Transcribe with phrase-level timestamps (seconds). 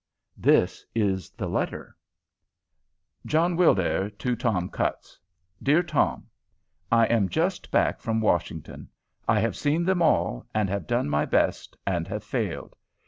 [0.39, 1.95] This is the letter:
[3.27, 5.19] JOHN WILDAIR TO TOM CUTTS.
[5.61, 6.25] DEAR TOM,
[6.91, 8.89] I am just back from Washington.
[9.27, 12.75] I have seen them all, and have done my best, and have failed.